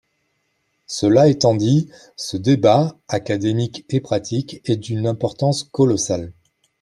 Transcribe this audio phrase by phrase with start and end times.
[0.87, 6.33] Cela étant dit, ce débat, académique et pratique, est d’une importance colossale.